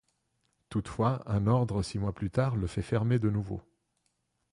Toutefois, 0.69 1.21
un 1.27 1.45
ordre 1.45 1.83
six 1.83 1.99
mois 1.99 2.11
plus 2.15 2.31
tard 2.31 2.55
le 2.55 2.65
fait 2.65 2.81
fermer 2.81 3.19
de 3.19 3.29
nouveau. 3.29 3.61